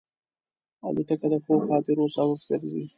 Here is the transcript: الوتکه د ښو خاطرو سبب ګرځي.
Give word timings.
الوتکه 0.87 1.27
د 1.33 1.35
ښو 1.43 1.53
خاطرو 1.67 2.05
سبب 2.15 2.39
ګرځي. 2.47 2.83